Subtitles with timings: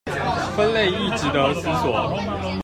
[0.57, 2.51] 分類亦値得思索